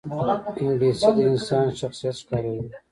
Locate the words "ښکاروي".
2.21-2.61